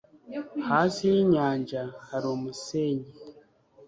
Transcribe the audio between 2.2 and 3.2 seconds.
umusenyi.